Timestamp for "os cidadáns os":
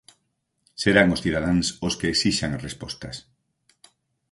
1.15-1.93